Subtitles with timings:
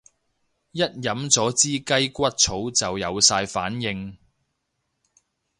[0.71, 4.17] 一飲咗支雞骨草就有晒反應